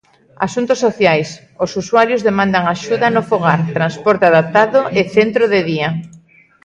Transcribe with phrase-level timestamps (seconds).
[0.47, 1.29] Asuntos sociais:
[1.63, 5.89] os usuarios demandan axuda no fogar, transporte adaptado e centro de día.